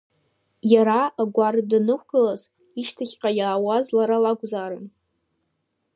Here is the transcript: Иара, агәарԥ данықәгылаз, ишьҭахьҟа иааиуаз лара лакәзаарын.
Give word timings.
Иара, 0.73 0.99
агәарԥ 1.21 1.65
данықәгылаз, 1.69 2.41
ишьҭахьҟа 2.79 3.29
иааиуаз 3.39 3.85
лара 3.95 4.17
лакәзаарын. 4.23 4.85